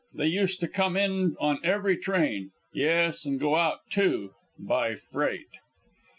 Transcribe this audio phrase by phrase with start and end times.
[0.15, 5.45] They used to come in on every train; yes, and go out, too by freight.